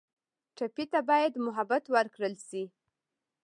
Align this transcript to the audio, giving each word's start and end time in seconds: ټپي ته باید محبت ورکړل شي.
ټپي 0.55 0.85
ته 0.91 0.99
باید 1.09 1.33
محبت 1.45 1.83
ورکړل 1.95 2.33
شي. 2.47 2.63